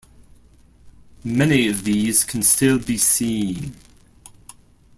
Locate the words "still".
2.41-2.79